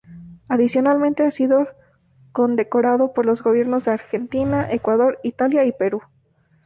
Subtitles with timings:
[0.47, 1.67] Adicionalmente, ha sido
[2.31, 6.01] condecorado por los gobiernos de Argentina, Ecuador, Italia y Perú.